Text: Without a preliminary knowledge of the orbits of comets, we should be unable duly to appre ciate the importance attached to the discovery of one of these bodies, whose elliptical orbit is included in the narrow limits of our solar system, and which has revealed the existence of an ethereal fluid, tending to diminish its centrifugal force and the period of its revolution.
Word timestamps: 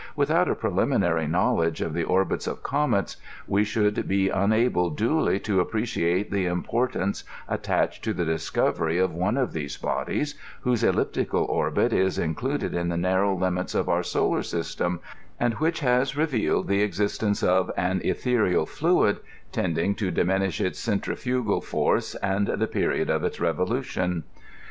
Without 0.15 0.49
a 0.49 0.55
preliminary 0.55 1.27
knowledge 1.27 1.79
of 1.79 1.93
the 1.93 2.03
orbits 2.03 2.47
of 2.47 2.63
comets, 2.63 3.17
we 3.45 3.63
should 3.63 4.07
be 4.07 4.29
unable 4.29 4.89
duly 4.89 5.39
to 5.41 5.63
appre 5.63 5.83
ciate 5.83 6.31
the 6.31 6.47
importance 6.47 7.23
attached 7.47 8.03
to 8.03 8.11
the 8.11 8.25
discovery 8.25 8.97
of 8.97 9.13
one 9.13 9.37
of 9.37 9.53
these 9.53 9.77
bodies, 9.77 10.33
whose 10.61 10.83
elliptical 10.83 11.43
orbit 11.43 11.93
is 11.93 12.17
included 12.17 12.73
in 12.73 12.89
the 12.89 12.97
narrow 12.97 13.37
limits 13.37 13.75
of 13.75 13.87
our 13.87 14.01
solar 14.01 14.41
system, 14.41 14.99
and 15.39 15.53
which 15.59 15.81
has 15.81 16.17
revealed 16.17 16.67
the 16.67 16.81
existence 16.81 17.43
of 17.43 17.69
an 17.77 18.01
ethereal 18.03 18.65
fluid, 18.65 19.17
tending 19.51 19.93
to 19.93 20.09
diminish 20.09 20.59
its 20.59 20.79
centrifugal 20.79 21.61
force 21.61 22.15
and 22.23 22.47
the 22.47 22.65
period 22.67 23.11
of 23.11 23.23
its 23.23 23.39
revolution. 23.39 24.23